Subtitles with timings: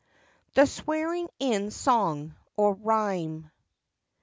[0.55, 3.51] THE SWEARING IN SONG OR RHYME.